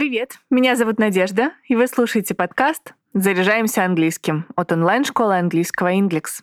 Привет, 0.00 0.38
меня 0.48 0.76
зовут 0.76 0.98
Надежда, 0.98 1.52
и 1.68 1.76
вы 1.76 1.86
слушаете 1.86 2.34
подкаст 2.34 2.94
«Заряжаемся 3.12 3.84
английским» 3.84 4.46
от 4.56 4.72
онлайн-школы 4.72 5.36
английского 5.36 5.92
Inglix. 5.92 6.40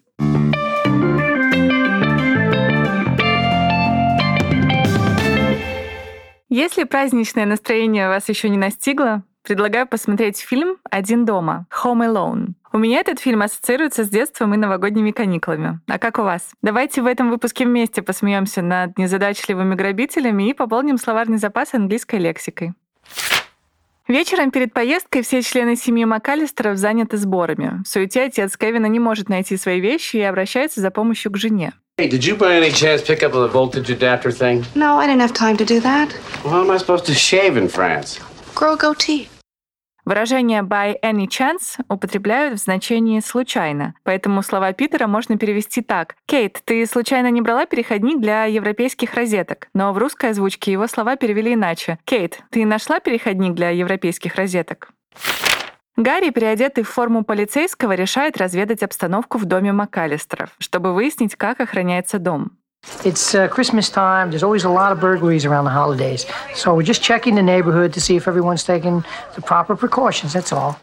Если 6.50 6.84
праздничное 6.84 7.48
настроение 7.48 8.10
вас 8.10 8.30
еще 8.30 8.50
не 8.50 8.60
настигло, 8.60 9.24
предлагаю 9.42 9.88
посмотреть 9.88 10.38
фильм 10.38 10.78
«Один 10.92 11.26
дома» 11.26 11.66
Home 11.84 12.08
Alone. 12.08 12.50
У 12.72 12.78
меня 12.78 13.00
этот 13.00 13.20
фильм 13.20 13.42
ассоциируется 13.42 14.04
с 14.04 14.10
детством 14.10 14.54
и 14.54 14.58
новогодними 14.58 15.10
каникулами. 15.10 15.80
А 15.88 15.98
как 15.98 16.20
у 16.20 16.22
вас? 16.22 16.52
Давайте 16.62 17.02
в 17.02 17.08
этом 17.08 17.32
выпуске 17.32 17.66
вместе 17.66 18.04
посмеемся 18.04 18.62
над 18.62 19.00
незадачливыми 19.00 19.74
грабителями 19.74 20.48
и 20.48 20.54
пополним 20.54 21.00
словарный 21.00 21.40
запас 21.40 21.74
английской 21.74 22.20
лексикой. 22.20 22.76
Вечером 24.08 24.52
перед 24.52 24.74
поездкой 24.74 25.22
все 25.22 25.42
члены 25.42 25.76
семьи 25.76 26.06
МакАлистеров 26.06 26.78
заняты 26.78 27.18
сборами. 27.18 27.84
В 27.84 27.88
суете 27.88 28.24
отец 28.24 28.56
Кевина 28.56 28.86
не 28.86 29.00
может 29.00 29.28
найти 29.28 29.58
свои 29.58 29.82
вещи 29.82 30.16
и 30.18 30.22
обращается 30.22 30.80
за 30.80 30.92
помощью 30.92 31.32
к 31.32 31.38
жене. 31.38 31.74
Hey, 32.00 32.10
did 32.10 32.24
you 32.24 32.38
by 32.38 32.58
any 32.58 32.72
chance 32.72 33.02
pick 33.02 33.24
up 33.24 33.34
the 33.34 33.52
voltage 33.52 33.90
adapter 33.90 34.32
thing? 34.32 34.64
No, 34.76 34.98
I 34.98 35.08
didn't 35.08 35.22
have 35.22 35.34
time 35.34 35.58
to 35.58 35.66
do 35.66 35.82
that. 35.82 36.10
Well, 36.44 36.54
how 36.54 36.62
am 36.62 36.72
I 36.72 36.78
supposed 36.78 37.06
to 37.08 37.14
shave 37.14 37.58
in 37.58 37.68
France? 37.68 38.20
Grow 38.56 38.74
a 38.74 38.78
goatee. 38.78 39.28
Выражение 40.08 40.62
by 40.62 40.98
any 41.04 41.28
chance 41.28 41.84
употребляют 41.90 42.58
в 42.58 42.64
значении 42.64 43.20
«случайно», 43.20 43.94
поэтому 44.04 44.42
слова 44.42 44.72
Питера 44.72 45.06
можно 45.06 45.38
перевести 45.38 45.82
так. 45.82 46.16
«Кейт, 46.26 46.62
ты 46.64 46.86
случайно 46.86 47.30
не 47.30 47.42
брала 47.42 47.66
переходник 47.66 48.22
для 48.22 48.46
европейских 48.46 49.16
розеток?» 49.16 49.68
Но 49.74 49.92
в 49.92 49.98
русской 49.98 50.30
озвучке 50.30 50.72
его 50.72 50.88
слова 50.88 51.18
перевели 51.18 51.56
иначе. 51.56 52.00
«Кейт, 52.06 52.40
ты 52.52 52.66
нашла 52.66 53.02
переходник 53.02 53.54
для 53.54 53.72
европейских 53.72 54.36
розеток?» 54.36 54.94
Гарри, 55.98 56.30
переодетый 56.30 56.86
в 56.86 56.90
форму 56.90 57.26
полицейского, 57.26 57.92
решает 57.92 58.38
разведать 58.38 58.84
обстановку 58.84 59.38
в 59.38 59.44
доме 59.44 59.74
МакАлистеров, 59.74 60.52
чтобы 60.60 60.94
выяснить, 60.94 61.36
как 61.36 61.60
охраняется 61.60 62.18
дом. 62.18 62.52
It's 63.04 63.36
uh, 63.36 63.48
Christmas 63.48 63.90
time. 63.90 64.32
There's 64.32 64.44
always 64.44 64.66
a 64.66 64.70
lot 64.70 64.92
of 64.92 65.00
burglaries 65.00 65.46
around 65.46 65.66
the 65.66 65.72
holidays. 65.72 66.26
So 66.56 66.74
we're 66.76 66.90
just 66.94 67.02
checking 67.02 67.36
the 67.36 67.44
neighborhood 67.44 67.94
to 67.94 68.02
see 68.02 68.16
if 68.16 68.28
everyone's 68.28 68.64
taking 68.64 69.04
the 69.36 69.42
proper 69.42 69.76
precautions. 69.76 70.34
That's 70.34 70.52
all. 70.52 70.76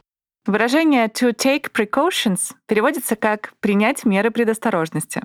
Выражение 0.46 1.08
to 1.08 1.32
take 1.32 1.72
precautions 1.72 2.52
переводится 2.66 3.16
как 3.16 3.52
принять 3.60 4.04
меры 4.04 4.30
предосторожности. 4.30 5.22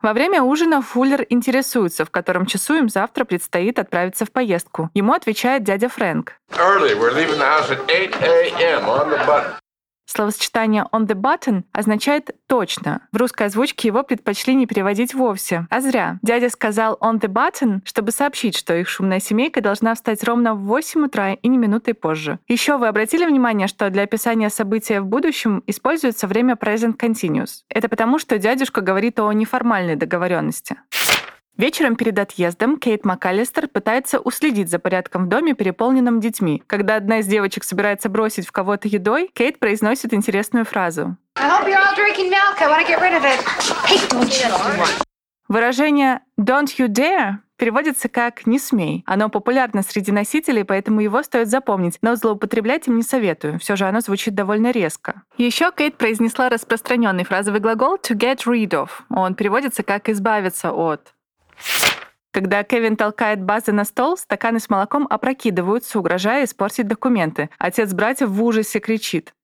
Во 0.00 0.12
время 0.12 0.42
ужина 0.42 0.80
Фуллер 0.80 1.26
интересуется, 1.28 2.04
в 2.04 2.10
котором 2.10 2.46
часу 2.46 2.76
им 2.76 2.88
завтра 2.88 3.24
предстоит 3.24 3.78
отправиться 3.78 4.24
в 4.24 4.30
поездку. 4.30 4.90
Ему 4.94 5.12
отвечает 5.12 5.64
дядя 5.64 5.88
Фрэнк. 5.88 6.34
Early. 10.16 10.20
We're 10.20 10.26
leaving 10.26 10.48
the 10.48 10.48
house 10.48 10.48
at 10.48 10.56
8 10.56 10.68
a.m. 10.68 10.84
on 10.84 10.84
the 10.84 10.84
button. 10.84 10.84
Словосочетание 10.84 10.84
on 10.92 11.06
the 11.06 11.14
button 11.14 11.64
означает 11.72 12.30
«точно». 12.46 13.00
В 13.12 13.16
русской 13.16 13.44
озвучке 13.44 13.88
его 13.88 14.02
предпочли 14.02 14.54
не 14.54 14.66
переводить 14.66 15.14
вовсе. 15.14 15.66
А 15.70 15.80
зря. 15.80 16.18
Дядя 16.22 16.50
сказал 16.50 16.98
on 17.00 17.20
the 17.20 17.28
button, 17.28 17.80
чтобы 17.84 18.10
сообщить, 18.12 18.56
что 18.56 18.74
их 18.74 18.88
шумная 18.88 19.20
семейка 19.20 19.60
должна 19.60 19.94
встать 19.94 20.24
ровно 20.24 20.54
в 20.54 20.64
8 20.64 21.04
утра 21.04 21.34
и 21.34 21.48
не 21.48 21.58
минутой 21.58 21.94
позже. 21.94 22.38
Еще 22.48 22.76
вы 22.78 22.88
обратили 22.88 23.26
внимание, 23.26 23.68
что 23.68 23.90
для 23.90 24.02
описания 24.02 24.50
события 24.50 25.00
в 25.00 25.06
будущем 25.06 25.62
используется 25.66 26.26
время 26.26 26.54
present 26.54 26.96
continuous. 26.96 27.62
Это 27.68 27.88
потому, 27.88 28.18
что 28.18 28.38
дядюшка 28.38 28.80
говорит 28.80 29.20
о 29.20 29.32
неформальной 29.32 29.96
договоренности. 29.96 30.76
Вечером 31.58 31.96
перед 31.96 32.16
отъездом 32.16 32.78
Кейт 32.78 33.04
МакАлистер 33.04 33.66
пытается 33.66 34.20
уследить 34.20 34.70
за 34.70 34.78
порядком 34.78 35.24
в 35.24 35.28
доме, 35.28 35.54
переполненном 35.54 36.20
детьми. 36.20 36.62
Когда 36.68 36.94
одна 36.94 37.18
из 37.18 37.26
девочек 37.26 37.64
собирается 37.64 38.08
бросить 38.08 38.46
в 38.46 38.52
кого-то 38.52 38.86
едой, 38.86 39.28
Кейт 39.34 39.58
произносит 39.58 40.14
интересную 40.14 40.64
фразу. 40.64 41.16
Выражение 45.48 46.20
«don't 46.38 46.68
you 46.78 46.86
dare» 46.86 47.38
переводится 47.56 48.08
как 48.08 48.46
«не 48.46 48.60
смей». 48.60 49.02
Оно 49.04 49.28
популярно 49.28 49.82
среди 49.82 50.12
носителей, 50.12 50.64
поэтому 50.64 51.00
его 51.00 51.24
стоит 51.24 51.48
запомнить, 51.48 51.98
но 52.02 52.14
злоупотреблять 52.14 52.86
им 52.86 52.96
не 52.96 53.02
советую. 53.02 53.58
Все 53.58 53.74
же 53.74 53.86
оно 53.86 53.98
звучит 54.00 54.36
довольно 54.36 54.70
резко. 54.70 55.22
Еще 55.36 55.72
Кейт 55.76 55.96
произнесла 55.96 56.50
распространенный 56.50 57.24
фразовый 57.24 57.58
глагол 57.58 57.96
«to 57.96 58.16
get 58.16 58.44
rid 58.46 58.70
of». 58.70 58.90
Он 59.10 59.34
переводится 59.34 59.82
как 59.82 60.08
«избавиться 60.08 60.70
от». 60.70 61.14
Когда 62.30 62.62
Кевин 62.62 62.96
толкает 62.96 63.42
базы 63.42 63.72
на 63.72 63.84
стол, 63.84 64.16
стаканы 64.16 64.60
с 64.60 64.68
молоком 64.68 65.06
опрокидываются, 65.08 65.98
угрожая 65.98 66.44
испортить 66.44 66.86
документы. 66.86 67.50
Отец 67.58 67.92
братьев 67.92 68.28
в 68.28 68.44
ужасе 68.44 68.78
кричит. 68.80 69.34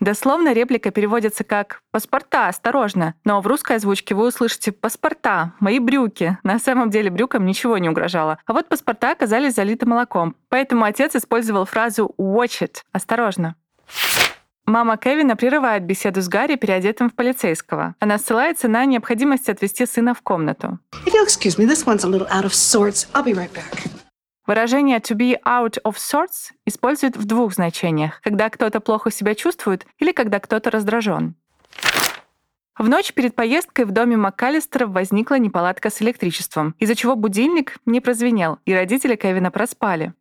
Дословно 0.00 0.52
реплика 0.52 0.92
переводится 0.92 1.42
как 1.42 1.80
«паспорта, 1.90 2.46
осторожно», 2.46 3.14
но 3.24 3.40
в 3.40 3.46
русской 3.48 3.76
озвучке 3.76 4.14
вы 4.14 4.28
услышите 4.28 4.70
«паспорта, 4.70 5.54
мои 5.58 5.80
брюки». 5.80 6.38
На 6.44 6.60
самом 6.60 6.90
деле 6.90 7.10
брюкам 7.10 7.44
ничего 7.44 7.78
не 7.78 7.88
угрожало. 7.88 8.38
А 8.46 8.52
вот 8.52 8.68
паспорта 8.68 9.10
оказались 9.10 9.54
залиты 9.54 9.86
молоком. 9.86 10.36
Поэтому 10.50 10.84
отец 10.84 11.16
использовал 11.16 11.64
фразу 11.64 12.14
«watch 12.16 12.62
it»— 12.62 12.82
«осторожно». 12.92 13.56
Мама 14.68 14.98
Кевина 14.98 15.34
прерывает 15.34 15.84
беседу 15.84 16.20
с 16.20 16.28
Гарри, 16.28 16.56
переодетым 16.56 17.08
в 17.08 17.14
полицейского. 17.14 17.94
Она 18.00 18.18
ссылается 18.18 18.68
на 18.68 18.84
необходимость 18.84 19.48
отвести 19.48 19.86
сына 19.86 20.12
в 20.12 20.20
комнату. 20.20 20.78
Выражение 24.46 24.98
to 24.98 25.16
be 25.16 25.38
out 25.46 25.78
of 25.84 25.94
sorts 25.94 26.52
используют 26.66 27.16
в 27.16 27.24
двух 27.24 27.54
значениях, 27.54 28.20
когда 28.20 28.50
кто-то 28.50 28.80
плохо 28.80 29.10
себя 29.10 29.34
чувствует 29.34 29.86
или 30.00 30.12
когда 30.12 30.38
кто-то 30.38 30.70
раздражен. 30.70 31.34
В 32.76 32.90
ночь 32.90 33.14
перед 33.14 33.34
поездкой 33.34 33.86
в 33.86 33.90
доме 33.92 34.18
МакКаллистеров 34.18 34.90
возникла 34.90 35.38
неполадка 35.38 35.88
с 35.88 36.02
электричеством, 36.02 36.74
из-за 36.78 36.94
чего 36.94 37.16
будильник 37.16 37.78
не 37.86 38.02
прозвенел, 38.02 38.58
и 38.66 38.74
родители 38.74 39.16
Кевина 39.16 39.50
проспали. 39.50 40.12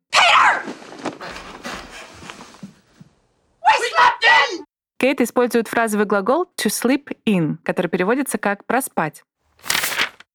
Кейт 4.98 5.22
использует 5.22 5.68
фразовый 5.68 6.08
глагол 6.08 6.48
to 6.58 6.70
sleep 6.70 7.16
in, 7.26 7.58
который 7.64 7.88
переводится 7.88 8.38
как 8.38 8.66
«проспать». 8.66 9.24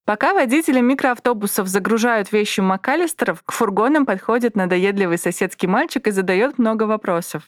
Пока 0.05 0.35
водители 0.35 0.81
микроавтобусов 0.81 1.69
загружают 1.69 2.33
вещи 2.33 2.61
МакАлистеров, 2.61 3.43
к 3.45 3.53
фургонам 3.53 4.05
подходит 4.05 4.57
надоедливый 4.57 5.19
соседский 5.19 5.69
мальчик 5.69 6.09
и 6.09 6.11
задает 6.11 6.59
много 6.59 6.85
вопросов. 6.85 7.45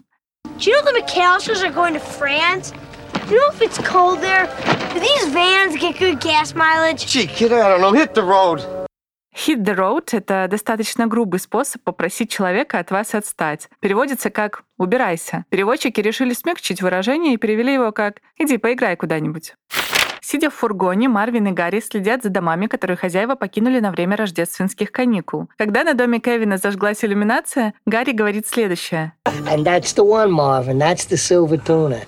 Do 0.59 0.71
you 0.71 0.75
know 0.75 0.93
the 0.93 1.03
McAllisters 1.03 1.63
are 1.63 1.73
going 1.73 1.95
to 1.95 2.01
France? 2.01 2.73
Do 3.29 3.35
you 3.35 3.41
know 3.41 3.51
if 3.53 3.61
it's 3.61 3.79
cold 3.79 4.21
there? 4.21 4.49
Do 4.93 5.01
these 5.01 5.27
vans 5.33 5.77
get 5.77 5.99
good 5.99 6.21
gas 6.21 6.55
mileage? 6.55 7.07
Gee, 7.07 7.27
kid, 7.27 7.53
I 7.53 7.69
don't 7.69 7.81
know. 7.81 7.93
Hit 7.93 8.15
the 8.15 8.23
road. 8.23 8.61
Hit 9.35 9.65
the 9.65 9.75
road— 9.75 10.11
это 10.13 10.47
достаточно 10.49 11.09
грубый 11.09 11.41
способ 11.41 11.83
попросить 11.83 12.31
человека 12.31 12.79
от 12.79 12.93
вас 12.93 13.15
отстать. 13.15 13.69
Переводится 13.81 14.31
как 14.31 14.63
«убирайся». 14.79 15.45
Переводчики 15.49 16.01
решили 16.01 16.33
смягчить 16.35 16.81
выражение 16.81 17.35
и 17.35 17.37
перевели 17.37 17.75
его 17.75 17.91
как 17.91 18.21
«иди 18.39 18.59
поиграй 18.59 18.97
куда-нибудь». 18.97 19.55
Сидя 20.23 20.49
в 20.49 20.55
фургоне, 20.55 21.09
Марвин 21.09 21.49
и 21.49 21.51
Гарри 21.51 21.81
следят 21.81 22.23
за 22.23 22.31
домами, 22.31 22.67
которые 22.67 22.97
хозяева 22.97 23.35
покинули 23.35 23.81
на 23.81 23.91
время 23.91 24.17
рождественских 24.17 24.91
каникул. 24.91 25.51
Когда 25.59 25.85
на 25.85 25.93
доме 25.93 26.19
Кевина 26.19 26.57
зажглась 26.57 27.05
иллюминация, 27.05 27.75
Гарри 27.85 28.13
говорит 28.13 28.47
следующее. 28.47 29.13
And 29.27 29.65
that's 29.65 29.95
the 29.95 30.05
one, 30.05 30.31
Marvin. 30.31 30.79
That's 30.79 31.07
the 31.07 31.19
silver 31.19 31.59
tuna. 31.63 32.07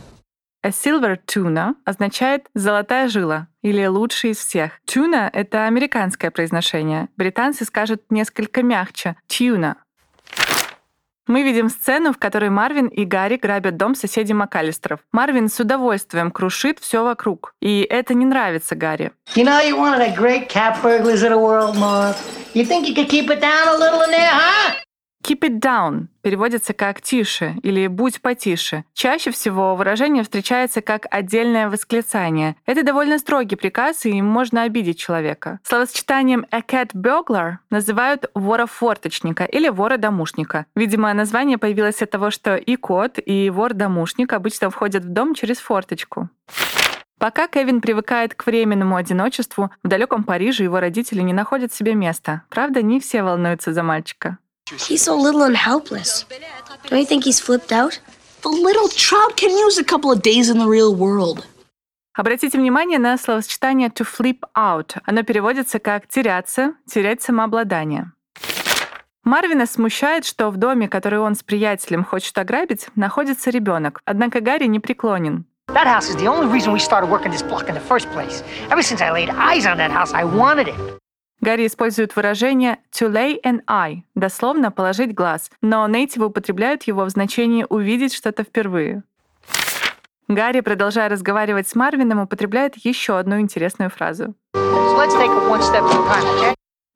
A 0.66 0.70
silver 0.70 1.16
tuna 1.24 1.76
означает 1.84 2.46
«золотая 2.52 3.06
жила» 3.06 3.46
или 3.62 3.86
«лучший 3.86 4.30
из 4.30 4.38
всех». 4.38 4.72
Tuna— 4.84 5.30
это 5.32 5.66
американское 5.66 6.32
произношение. 6.32 7.06
Британцы 7.16 7.64
скажут 7.64 8.02
несколько 8.10 8.64
мягче— 8.64 9.14
tuna. 9.28 9.76
Мы 11.28 11.44
видим 11.44 11.68
сцену, 11.68 12.12
в 12.12 12.18
которой 12.18 12.50
Марвин 12.50 12.88
и 12.88 13.04
Гарри 13.04 13.36
грабят 13.36 13.76
дом 13.76 13.94
соседей 13.94 14.34
МакАлистеров. 14.34 14.98
Марвин 15.12 15.48
с 15.48 15.60
удовольствием 15.60 16.32
крушит 16.32 16.80
все 16.80 17.04
вокруг. 17.04 17.54
И 17.60 17.86
это 17.88 18.14
не 18.14 18.24
нравится 18.24 18.74
Гарри. 18.74 19.12
You 19.36 19.44
know 19.44 19.60
you're 19.62 19.78
one 19.78 20.00
of 20.00 20.16
great 20.16 20.48
cat 20.48 20.82
burglars 20.82 21.22
of 21.22 21.30
the 21.30 21.38
world, 21.38 21.76
Marv. 21.76 22.16
You 22.54 22.64
think 22.64 22.88
you 22.88 22.94
could 22.96 23.08
keep 23.08 23.30
it 23.30 23.40
down 23.40 23.68
a 23.68 23.78
little 23.78 24.02
in 24.02 24.10
there, 24.10 24.32
huh? 24.32 24.74
Keep 25.26 25.40
it 25.40 25.58
down 25.58 26.06
переводится 26.22 26.72
как 26.72 27.00
«тише» 27.00 27.56
или 27.64 27.88
«будь 27.88 28.20
потише». 28.20 28.84
Чаще 28.94 29.32
всего 29.32 29.74
выражение 29.74 30.22
встречается 30.22 30.82
как 30.82 31.06
отдельное 31.10 31.68
восклицание. 31.68 32.54
Это 32.64 32.84
довольно 32.84 33.18
строгий 33.18 33.56
приказ, 33.56 34.06
и 34.06 34.10
им 34.10 34.26
можно 34.26 34.62
обидеть 34.62 35.00
человека. 35.00 35.58
Словосочетанием 35.64 36.46
«a 36.52 36.60
cat 36.60 36.92
burglar» 36.94 37.56
называют 37.70 38.30
вора-форточника 38.34 39.42
или 39.44 39.68
вора-домушника. 39.68 40.66
Видимо, 40.76 41.12
название 41.12 41.58
появилось 41.58 42.02
от 42.02 42.10
того, 42.10 42.30
что 42.30 42.54
и 42.54 42.76
кот, 42.76 43.18
и 43.24 43.50
вор-домушник 43.50 44.32
обычно 44.32 44.70
входят 44.70 45.04
в 45.04 45.08
дом 45.08 45.34
через 45.34 45.58
форточку. 45.58 46.28
Пока 47.18 47.48
Кевин 47.48 47.80
привыкает 47.80 48.34
к 48.34 48.46
временному 48.46 48.94
одиночеству, 48.94 49.72
в 49.82 49.88
далеком 49.88 50.22
Париже 50.22 50.62
его 50.62 50.78
родители 50.78 51.22
не 51.22 51.32
находят 51.32 51.72
себе 51.72 51.94
места. 51.94 52.42
Правда, 52.48 52.82
не 52.82 53.00
все 53.00 53.24
волнуются 53.24 53.72
за 53.72 53.82
мальчика. 53.82 54.38
He's 54.72 55.02
so 55.02 55.14
little 55.14 55.44
and 55.44 55.56
helpless. 55.56 56.24
Don't 56.88 56.98
you 56.98 57.06
think 57.06 57.22
he's 57.24 57.38
flipped 57.38 57.70
out? 57.70 58.00
The 58.42 58.48
little 58.48 58.88
trout 58.88 59.36
can 59.36 59.50
use 59.50 59.78
a 59.78 59.84
couple 59.84 60.10
of 60.10 60.22
days 60.22 60.50
in 60.50 60.58
the 60.58 60.66
real 60.66 60.92
world. 60.92 61.44
Обратите 62.18 62.58
внимание 62.58 62.98
на 62.98 63.16
словосочетание 63.16 63.90
to 63.90 64.04
flip 64.04 64.40
out. 64.56 64.96
Оно 65.04 65.22
переводится 65.22 65.78
как 65.78 66.08
теряться, 66.08 66.74
терять 66.86 67.22
самообладание. 67.22 68.10
Марвина 69.22 69.66
смущает, 69.66 70.24
что 70.24 70.50
в 70.50 70.56
доме, 70.56 70.88
который 70.88 71.20
он 71.20 71.36
с 71.36 71.44
приятелем 71.44 72.04
хочет 72.04 72.36
ограбить, 72.36 72.88
находится 72.96 73.50
ребенок. 73.50 74.00
Однако 74.04 74.40
Гарри 74.40 74.66
не 74.66 74.80
преклонен. 74.80 75.44
That 75.68 75.86
house 75.86 76.08
is 76.08 76.16
the 76.16 76.26
only 76.26 76.48
reason 76.48 76.72
we 76.72 76.80
started 76.80 77.08
working 77.08 77.30
this 77.30 77.42
block 77.42 77.68
in 77.68 77.74
the 77.74 77.80
first 77.80 78.10
place. 78.12 78.42
Ever 78.70 78.82
since 78.82 79.00
I 79.00 79.12
laid 79.12 79.30
eyes 79.30 79.64
on 79.64 79.76
that 79.78 79.92
house, 79.92 80.12
I 80.12 80.24
wanted 80.24 80.68
it. 80.68 80.74
Гарри 81.46 81.68
использует 81.68 82.16
выражение 82.16 82.78
to 82.90 83.08
lay 83.08 83.40
an 83.44 83.64
eye, 83.66 84.02
дословно 84.16 84.72
положить 84.72 85.14
глаз, 85.14 85.48
но 85.62 85.86
нейтивы 85.86 86.26
употребляют 86.26 86.82
его 86.82 87.04
в 87.04 87.08
значении 87.10 87.64
увидеть 87.68 88.12
что-то 88.12 88.42
впервые. 88.42 89.04
Гарри, 90.26 90.58
продолжая 90.58 91.08
разговаривать 91.08 91.68
с 91.68 91.76
Марвином, 91.76 92.18
употребляет 92.18 92.74
еще 92.78 93.16
одну 93.16 93.38
интересную 93.38 93.90
фразу. 93.90 94.34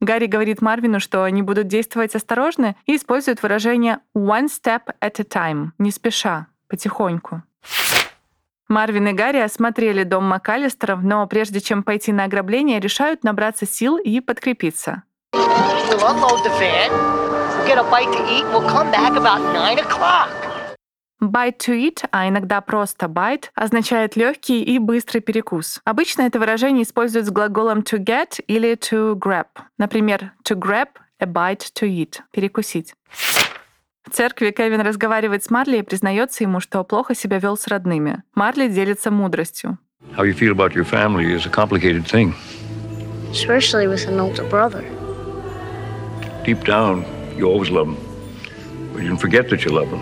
Гарри 0.01 0.25
говорит 0.25 0.61
Марвину, 0.61 0.99
что 0.99 1.23
они 1.23 1.41
будут 1.41 1.67
действовать 1.67 2.13
осторожно 2.13 2.75
и 2.85 2.97
использует 2.97 3.41
выражение 3.41 3.99
one 4.13 4.49
step 4.49 4.81
at 4.99 5.15
a 5.17 5.23
time, 5.23 5.69
не 5.77 5.91
спеша, 5.91 6.47
потихоньку. 6.67 7.41
Марвин 8.71 9.09
и 9.09 9.11
Гарри 9.11 9.39
осмотрели 9.39 10.03
дом 10.03 10.23
МакАлистеров, 10.29 11.03
но 11.03 11.27
прежде 11.27 11.59
чем 11.59 11.83
пойти 11.83 12.13
на 12.13 12.23
ограбление, 12.23 12.79
решают 12.79 13.23
набраться 13.23 13.67
сил 13.67 13.97
и 13.97 14.21
подкрепиться. 14.21 15.03
We'll 15.33 15.99
unload 16.07 16.41
the 16.43 16.51
van, 16.57 16.89
we'll 16.89 17.67
get 17.67 17.77
a 17.77 17.83
bite 17.91 18.11
to 18.13 18.23
eat, 18.31 18.45
and 18.45 18.53
we'll 18.53 18.67
come 18.69 18.89
back 18.89 19.17
about 19.17 19.41
9 19.53 19.79
o'clock. 19.79 20.29
Bite 21.19 21.57
to 21.59 21.73
eat, 21.75 22.05
а 22.11 22.29
иногда 22.29 22.61
просто 22.61 23.07
bite, 23.07 23.49
означает 23.55 24.15
легкий 24.15 24.63
и 24.63 24.79
быстрый 24.79 25.19
перекус. 25.19 25.81
Обычно 25.83 26.21
это 26.21 26.39
выражение 26.39 26.83
используют 26.83 27.27
с 27.27 27.29
глаголом 27.29 27.79
to 27.79 27.99
get 27.99 28.41
или 28.47 28.75
to 28.75 29.15
grab. 29.15 29.47
Например, 29.77 30.31
to 30.43 30.55
grab 30.55 30.87
a 31.19 31.25
bite 31.25 31.71
to 31.75 31.87
eat– 31.87 32.21
перекусить. 32.31 32.95
В 34.03 34.13
церкви 34.13 34.51
Кевин 34.51 34.81
разговаривает 34.81 35.43
с 35.43 35.49
Марли 35.51 35.77
и 35.77 35.81
признается 35.83 36.43
ему, 36.43 36.59
что 36.59 36.83
плохо 36.83 37.13
себя 37.13 37.37
вел 37.37 37.55
с 37.55 37.67
родными. 37.67 38.23
Марли 38.33 38.67
делится 38.67 39.11
мудростью. 39.11 39.77
How 40.17 40.23
you 40.25 40.33
feel 40.33 40.51
about 40.51 40.73
your 40.73 40.83
family 40.83 41.31
is 41.31 41.45
a 41.45 41.49
complicated 41.49 42.05
thing. 42.05 42.33
Especially 43.31 43.87
with 43.87 44.07
an 44.07 44.19
older 44.19 44.43
brother. 44.49 44.83
Deep 46.43 46.63
down, 46.65 47.05
you 47.37 47.45
always 47.47 47.69
love 47.69 47.85
them. 47.85 47.97
But 48.93 49.03
you 49.03 49.09
can 49.09 49.17
forget 49.17 49.49
that 49.49 49.63
you 49.63 49.71
love 49.71 49.89
them. 49.91 50.01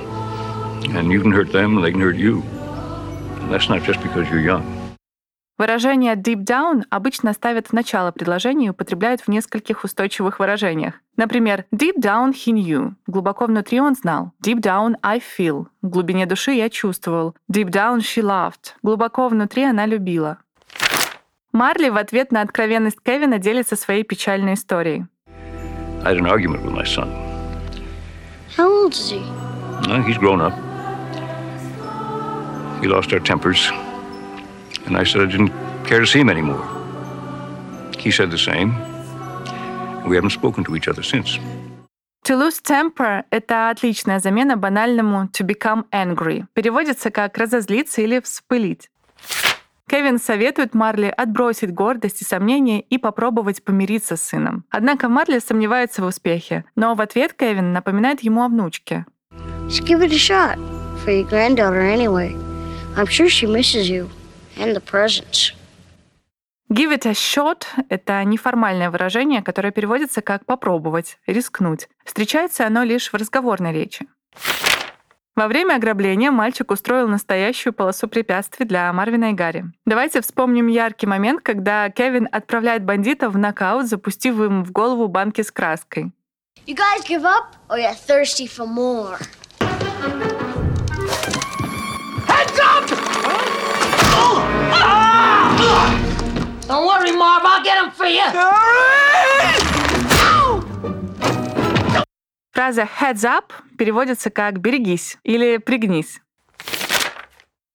And 0.95 1.11
you 1.11 1.21
can 1.21 1.31
hurt 1.31 1.51
them, 1.51 1.75
and 1.75 1.83
they 1.83 1.91
can 1.91 2.01
hurt 2.01 2.15
you. 2.15 2.41
And 3.41 3.51
that's 3.51 3.67
not 3.67 3.83
just 3.83 4.01
because 4.01 4.29
you're 4.29 4.39
young. 4.39 4.78
Выражение 5.59 6.15
deep 6.15 6.45
down 6.45 6.83
обычно 6.89 7.33
ставят 7.33 7.67
в 7.67 7.73
начало 7.73 8.11
предложения 8.11 8.67
и 8.67 8.69
употребляют 8.69 9.19
в 9.19 9.27
нескольких 9.27 9.83
устойчивых 9.83 10.39
выражениях. 10.39 10.93
Например, 11.17 11.65
deep 11.75 11.97
down 11.99 12.31
he 12.31 12.53
knew. 12.53 12.93
Глубоко 13.07 13.45
внутри 13.45 13.81
он 13.81 13.93
знал. 13.93 14.31
Deep 14.41 14.61
down 14.61 14.95
I 15.03 15.19
feel. 15.19 15.65
В 15.81 15.89
глубине 15.89 16.25
души 16.25 16.53
я 16.53 16.69
чувствовал. 16.69 17.35
Deep 17.51 17.71
down 17.71 17.97
she 17.97 18.23
loved. 18.23 18.71
Глубоко 18.83 19.27
внутри 19.27 19.63
она 19.63 19.85
любила. 19.85 20.37
Марли 21.51 21.89
в 21.89 21.97
ответ 21.97 22.31
на 22.31 22.39
откровенность 22.39 23.03
Кевина 23.03 23.37
делится 23.37 23.75
своей 23.75 24.03
печальной 24.05 24.53
историей. 24.53 25.07
I 26.05 26.13
had 26.13 26.21
an 26.21 26.27
argument 26.27 26.63
with 26.63 26.71
my 26.71 26.85
son. 26.85 27.09
How 28.55 28.71
old 28.71 28.93
is 28.93 29.11
he? 29.11 29.21
Well, 29.89 30.01
he's 30.03 30.17
grown 30.17 30.39
up. 30.39 30.53
We 32.79 32.87
lost 32.87 33.11
our 33.11 33.19
tempers. 33.19 33.69
And 34.89 34.97
I 34.97 35.03
said 35.03 35.21
I 35.21 35.25
didn't 35.25 35.53
care 35.85 35.99
to 35.99 36.07
see 36.07 36.19
him 36.19 36.29
anymore. 36.29 36.65
He 37.97 38.11
said 38.11 38.31
the 38.31 38.37
same. 38.37 38.73
We 40.07 40.15
haven't 40.15 40.31
spoken 40.31 40.63
to 40.65 40.75
each 40.75 40.87
other 40.87 41.03
since. 41.03 41.39
To 42.25 42.35
lose 42.35 42.59
temper— 42.61 43.23
это 43.31 43.69
отличная 43.69 44.19
замена 44.19 44.57
банальному 44.57 45.29
to 45.31 45.45
become 45.45 45.85
angry. 45.91 46.45
Переводится 46.53 47.11
как 47.11 47.37
разозлиться 47.37 48.01
или 48.01 48.19
вспылить. 48.19 48.89
Кевин 49.87 50.19
советует 50.19 50.75
Марли 50.75 51.13
отбросить 51.15 51.73
гордость 51.73 52.21
и 52.21 52.25
сомнения 52.25 52.81
и 52.81 52.97
попробовать 52.97 53.63
помириться 53.63 54.17
с 54.17 54.21
сыном. 54.21 54.63
Однако 54.69 55.09
Марли 55.09 55.39
сомневается 55.39 56.03
в 56.03 56.05
успехе, 56.05 56.65
но 56.75 56.93
в 56.93 57.01
ответ 57.01 57.33
Кевин 57.33 57.73
напоминает 57.73 58.21
ему 58.21 58.43
о 58.43 58.47
внучке. 58.47 59.05
Just 59.67 59.85
give 59.85 60.01
it 60.01 60.11
a 60.11 60.17
shot. 60.17 60.57
For 61.03 61.11
your 61.11 61.27
granddaughter, 61.27 61.81
anyway. 61.81 62.35
I'm 62.95 63.07
sure 63.07 63.29
she 63.29 63.47
misses 63.47 63.89
you. 63.89 64.09
And 64.59 64.75
the 64.75 64.81
presents. 64.81 65.53
Give 66.69 66.91
it 66.91 67.05
a 67.07 67.13
shot— 67.13 67.65
это 67.89 68.23
неформальное 68.25 68.91
выражение, 68.91 69.41
которое 69.41 69.71
переводится 69.71 70.21
как 70.21 70.45
«попробовать», 70.45 71.17
«рискнуть». 71.25 71.89
Встречается 72.03 72.67
оно 72.67 72.83
лишь 72.83 73.11
в 73.11 73.15
разговорной 73.15 73.73
речи. 73.73 74.05
Во 75.35 75.47
время 75.47 75.75
ограбления 75.75 76.29
мальчик 76.31 76.69
устроил 76.69 77.07
настоящую 77.07 77.71
полосу 77.71 78.09
препятствий 78.09 78.65
для 78.65 78.91
Марвина 78.91 79.31
и 79.31 79.33
Гарри. 79.33 79.63
Давайте 79.85 80.19
вспомним 80.21 80.67
яркий 80.67 81.07
момент, 81.07 81.41
когда 81.41 81.89
Кевин 81.89 82.27
отправляет 82.29 82.83
бандитов 82.83 83.33
в 83.33 83.37
нокаут, 83.37 83.87
запустив 83.87 84.39
им 84.39 84.65
в 84.65 84.71
голову 84.71 85.07
банки 85.07 85.41
с 85.41 85.51
краской. 85.51 86.11
You 86.67 86.75
guys 86.75 87.07
give 87.07 87.23
up, 87.23 87.55
or 87.69 87.77
you're 87.79 87.95
thirsty 87.95 88.47
for 88.47 88.67
more? 88.67 89.17
Marv, 97.19 97.43
I'll 97.43 97.61
get 97.61 97.77
him 97.81 97.91
for 97.91 98.07
you. 98.07 98.23
Фраза 102.53 102.87
«heads 102.99 103.25
up» 103.25 103.51
переводится 103.77 104.29
как 104.29 104.59
«берегись» 104.59 105.17
или 105.23 105.57
«пригнись». 105.57 106.21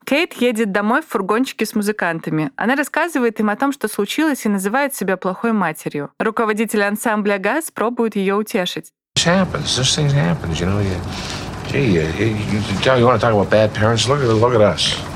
Кейт 0.07 0.35
едет 0.35 0.73
домой 0.73 1.03
в 1.03 1.09
фургончике 1.09 1.67
с 1.67 1.75
музыкантами. 1.75 2.53
Она 2.57 2.75
рассказывает 2.75 3.41
им 3.41 3.51
о 3.51 3.57
том, 3.57 3.73
что 3.73 3.89
случилось, 3.89 4.47
и 4.47 4.49
называет 4.49 4.95
себя 4.95 5.17
плохой 5.17 5.53
матерью. 5.53 6.11
Руководитель 6.19 6.83
ансамбля 6.83 7.39
«Газ» 7.39 7.71
пробует 7.71 8.17
ее 8.17 8.35
утешить. 8.35 8.93
Look 9.17 9.35
at 14.21 14.31
look 14.41 14.55
at 14.55 14.61
us. 14.61 15.14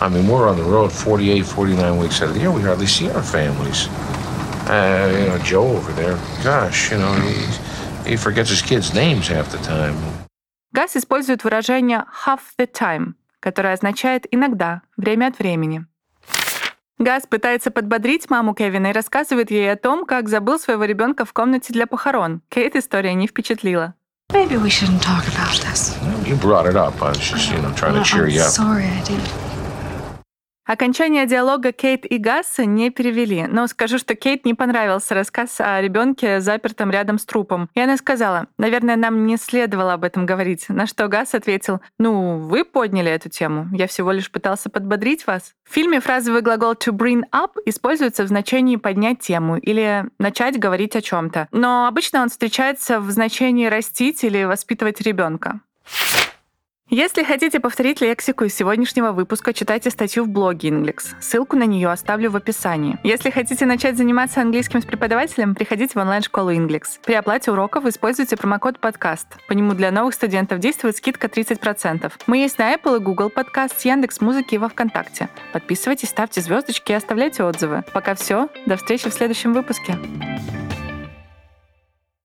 I 0.00 0.08
mean, 0.08 0.26
we're 0.28 0.48
on 0.48 0.56
the 0.56 0.64
road 0.64 0.90
48, 0.90 1.44
49 1.44 1.98
weeks 1.98 2.22
out 2.22 2.28
of 2.28 2.34
the 2.34 2.40
year. 2.40 2.50
We 2.50 2.62
hardly 2.62 2.86
see 2.86 3.10
our 3.10 3.22
families. 3.22 3.88
Uh, 4.66 5.12
you 5.12 5.26
know, 5.26 5.38
Joe 5.38 5.66
over 5.76 5.92
there, 5.92 6.18
gosh, 6.42 6.90
you 6.90 6.98
know, 6.98 7.12
he, 7.20 8.10
he 8.10 8.16
forgets 8.16 8.48
his 8.48 8.62
kids' 8.62 8.94
names 8.94 9.28
half 9.28 9.50
the 9.50 9.58
time. 9.58 9.94
Газ 10.72 10.96
использует 10.96 11.44
выражение 11.44 12.04
half 12.24 12.40
the 12.58 12.66
time, 12.66 13.14
которое 13.40 13.74
означает 13.74 14.26
«иногда», 14.30 14.82
«время 14.96 15.26
от 15.26 15.38
времени». 15.38 15.84
Газ 16.98 17.24
пытается 17.28 17.70
подбодрить 17.70 18.30
маму 18.30 18.54
Кевина 18.54 18.88
и 18.88 18.92
рассказывает 18.92 19.50
ей 19.50 19.72
о 19.72 19.76
том, 19.76 20.06
как 20.06 20.28
забыл 20.28 20.58
своего 20.58 20.84
ребенка 20.84 21.24
в 21.24 21.32
комнате 21.32 21.72
для 21.72 21.86
похорон. 21.86 22.42
Кейт 22.48 22.76
история 22.76 23.14
не 23.14 23.26
впечатлила. 23.26 23.94
Maybe 24.32 24.56
we 24.56 24.70
shouldn't 24.70 25.02
talk 25.02 25.26
about 25.26 25.58
this. 25.60 25.98
You 26.24 26.36
brought 26.36 26.66
it 26.66 26.76
up. 26.76 27.02
I 27.02 27.08
was 27.08 27.18
just, 27.18 27.50
you 27.50 27.60
know, 27.60 27.74
trying 27.74 27.94
to 27.94 28.04
cheer 28.04 28.28
you 28.28 28.42
up. 28.42 28.50
sorry 28.50 28.84
I 28.84 29.02
did. 29.04 29.49
Окончание 30.70 31.26
диалога 31.26 31.72
Кейт 31.72 32.06
и 32.06 32.16
Гасса 32.16 32.64
не 32.64 32.90
перевели, 32.90 33.48
но 33.48 33.66
скажу, 33.66 33.98
что 33.98 34.14
Кейт 34.14 34.44
не 34.44 34.54
понравился 34.54 35.16
рассказ 35.16 35.56
о 35.58 35.80
ребенке, 35.80 36.40
запертом 36.40 36.92
рядом 36.92 37.18
с 37.18 37.24
трупом. 37.24 37.68
И 37.74 37.80
она 37.80 37.96
сказала, 37.96 38.46
наверное, 38.56 38.94
нам 38.94 39.26
не 39.26 39.36
следовало 39.36 39.94
об 39.94 40.04
этом 40.04 40.26
говорить. 40.26 40.68
На 40.68 40.86
что 40.86 41.08
Гасс 41.08 41.34
ответил, 41.34 41.80
ну, 41.98 42.38
вы 42.38 42.64
подняли 42.64 43.10
эту 43.10 43.28
тему, 43.28 43.66
я 43.72 43.88
всего 43.88 44.12
лишь 44.12 44.30
пытался 44.30 44.70
подбодрить 44.70 45.26
вас. 45.26 45.54
В 45.68 45.74
фильме 45.74 45.98
фразовый 45.98 46.40
глагол 46.40 46.74
to 46.74 46.92
bring 46.92 47.24
up 47.32 47.54
используется 47.66 48.22
в 48.22 48.28
значении 48.28 48.76
поднять 48.76 49.18
тему 49.18 49.56
или 49.56 50.04
начать 50.20 50.56
говорить 50.56 50.94
о 50.94 51.02
чем-то. 51.02 51.48
Но 51.50 51.88
обычно 51.88 52.22
он 52.22 52.28
встречается 52.28 53.00
в 53.00 53.10
значении 53.10 53.66
растить 53.66 54.22
или 54.22 54.44
воспитывать 54.44 55.00
ребенка. 55.00 55.62
Если 56.92 57.22
хотите 57.22 57.60
повторить 57.60 58.00
лексику 58.00 58.42
из 58.42 58.54
сегодняшнего 58.56 59.12
выпуска, 59.12 59.52
читайте 59.52 59.90
статью 59.90 60.24
в 60.24 60.28
блоге 60.28 60.70
Inglix. 60.70 61.14
Ссылку 61.20 61.56
на 61.56 61.62
нее 61.62 61.88
оставлю 61.88 62.32
в 62.32 62.36
описании. 62.36 62.98
Если 63.04 63.30
хотите 63.30 63.64
начать 63.64 63.96
заниматься 63.96 64.40
английским 64.40 64.82
с 64.82 64.84
преподавателем, 64.84 65.54
приходите 65.54 65.92
в 65.94 65.98
онлайн-школу 65.98 66.50
Inglix. 66.50 66.98
При 67.06 67.14
оплате 67.14 67.52
уроков 67.52 67.86
используйте 67.86 68.36
промокод 68.36 68.80
подкаст. 68.80 69.28
По 69.46 69.52
нему 69.52 69.74
для 69.74 69.92
новых 69.92 70.14
студентов 70.14 70.58
действует 70.58 70.96
скидка 70.96 71.28
30%. 71.28 72.12
Мы 72.26 72.38
есть 72.38 72.58
на 72.58 72.74
Apple 72.74 72.96
и 72.96 73.00
Google 73.00 73.30
Podcast, 73.32 73.76
Яндекс 73.84 74.20
Музыки 74.20 74.56
и 74.56 74.58
во 74.58 74.68
Вконтакте. 74.68 75.28
Подписывайтесь, 75.52 76.08
ставьте 76.08 76.40
звездочки 76.40 76.90
и 76.90 76.96
оставляйте 76.96 77.44
отзывы. 77.44 77.84
Пока 77.92 78.16
все. 78.16 78.48
До 78.66 78.76
встречи 78.76 79.08
в 79.08 79.14
следующем 79.14 79.52
выпуске. 79.52 79.96